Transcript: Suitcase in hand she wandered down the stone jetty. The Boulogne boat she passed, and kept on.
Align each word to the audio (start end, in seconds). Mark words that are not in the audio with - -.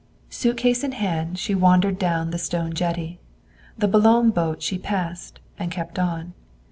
Suitcase 0.31 0.83
in 0.83 0.93
hand 0.93 1.37
she 1.37 1.53
wandered 1.53 1.99
down 1.99 2.31
the 2.31 2.39
stone 2.39 2.73
jetty. 2.73 3.19
The 3.77 3.87
Boulogne 3.87 4.31
boat 4.31 4.63
she 4.63 4.79
passed, 4.79 5.39
and 5.59 5.69
kept 5.69 5.99
on. 5.99 6.33